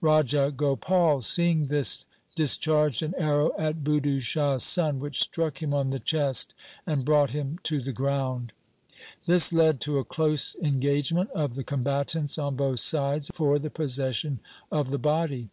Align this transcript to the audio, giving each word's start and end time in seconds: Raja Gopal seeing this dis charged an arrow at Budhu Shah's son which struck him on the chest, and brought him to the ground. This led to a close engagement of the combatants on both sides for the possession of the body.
Raja 0.00 0.52
Gopal 0.56 1.20
seeing 1.20 1.66
this 1.66 2.06
dis 2.36 2.56
charged 2.56 3.02
an 3.02 3.12
arrow 3.18 3.50
at 3.58 3.82
Budhu 3.82 4.20
Shah's 4.20 4.62
son 4.62 5.00
which 5.00 5.20
struck 5.20 5.60
him 5.60 5.74
on 5.74 5.90
the 5.90 5.98
chest, 5.98 6.54
and 6.86 7.04
brought 7.04 7.30
him 7.30 7.58
to 7.64 7.80
the 7.80 7.90
ground. 7.90 8.52
This 9.26 9.52
led 9.52 9.80
to 9.80 9.98
a 9.98 10.04
close 10.04 10.54
engagement 10.62 11.30
of 11.32 11.56
the 11.56 11.64
combatants 11.64 12.38
on 12.38 12.54
both 12.54 12.78
sides 12.78 13.32
for 13.34 13.58
the 13.58 13.68
possession 13.68 14.38
of 14.70 14.90
the 14.92 14.98
body. 14.98 15.48